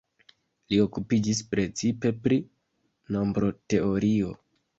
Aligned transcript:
Li 0.71 0.77
okupiĝis 0.85 1.41
precipe 1.51 2.13
pri 2.25 2.39
nombroteorio. 3.19 4.35